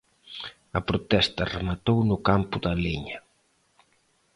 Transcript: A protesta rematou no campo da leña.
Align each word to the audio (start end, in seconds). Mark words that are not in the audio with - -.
A 0.77 0.81
protesta 0.89 1.49
rematou 1.55 1.97
no 2.09 2.17
campo 2.29 2.55
da 2.65 2.73
leña. 2.83 3.19